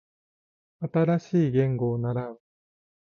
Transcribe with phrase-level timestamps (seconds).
[0.79, 2.41] 新しい言語を習う